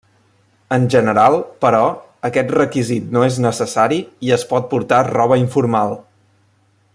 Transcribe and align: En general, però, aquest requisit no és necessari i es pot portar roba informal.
En 0.77 0.85
general, 0.93 1.35
però, 1.65 1.81
aquest 2.29 2.55
requisit 2.57 3.13
no 3.17 3.25
és 3.27 3.37
necessari 3.47 4.01
i 4.29 4.33
es 4.39 4.47
pot 4.55 4.67
portar 4.73 5.03
roba 5.11 5.39
informal. 5.47 5.95